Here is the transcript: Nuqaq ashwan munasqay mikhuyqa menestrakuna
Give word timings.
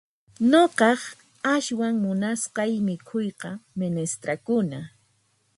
Nuqaq 0.51 0.99
ashwan 1.53 1.93
munasqay 2.03 2.73
mikhuyqa 2.87 3.49
menestrakuna 3.79 4.79